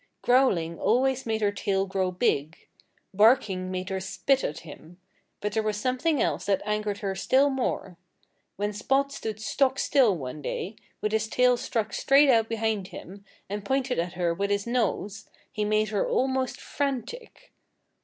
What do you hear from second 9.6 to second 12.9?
still one day, with his tail stuck straight out behind